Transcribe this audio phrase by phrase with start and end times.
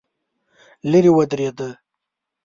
[0.91, 1.69] لرې ودرېده.